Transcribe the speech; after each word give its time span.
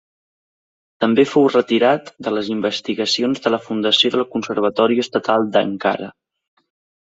També 1.03 1.25
fou 1.33 1.45
retirat 1.55 2.09
de 2.29 2.33
les 2.39 2.49
investigacions 2.57 3.45
de 3.45 3.53
la 3.57 3.61
fundació 3.69 4.13
del 4.17 4.27
Conservatori 4.35 5.01
Estatal 5.07 5.49
d'Ankara. 5.55 6.13